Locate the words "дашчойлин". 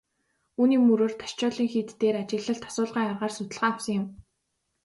1.19-1.67